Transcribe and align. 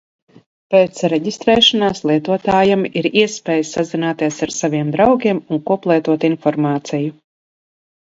Pēc 0.75 1.01
reģistrēšanās 1.13 2.01
lietotājam 2.13 2.87
ir 3.03 3.09
iespēja 3.11 3.69
sazināties 3.75 4.43
ar 4.49 4.57
saviem 4.59 4.93
draugiem 4.99 5.45
un 5.55 5.65
koplietot 5.73 6.31
informāciju. 6.35 7.19